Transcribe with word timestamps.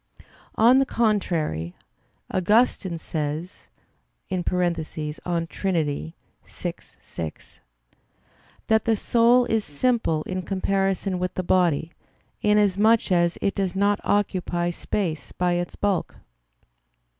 On 0.55 0.79
the 0.79 0.85
contrary, 0.87 1.75
Augustine 2.31 2.97
says 2.97 3.69
(De 4.31 4.41
Trin. 4.41 4.73
vi, 5.85 6.15
6) 6.43 7.59
that 8.65 8.85
the 8.85 8.95
soul 8.95 9.45
"is 9.45 9.63
simple 9.63 10.23
in 10.23 10.41
comparison 10.41 11.19
with 11.19 11.35
the 11.35 11.43
body, 11.43 11.91
inasmuch 12.41 13.11
as 13.11 13.37
it 13.43 13.53
does 13.53 13.75
not 13.75 13.99
occupy 14.03 14.71
space 14.71 15.31
by 15.33 15.51
its 15.53 15.75
bulk." 15.75 16.15